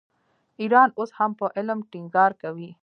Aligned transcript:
ایران 0.61 0.89
اوس 0.97 1.09
هم 1.17 1.31
په 1.39 1.45
علم 1.57 1.79
ټینګار 1.91 2.31
کوي. 2.41 2.69